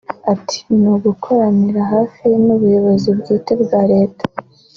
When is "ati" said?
0.33-0.59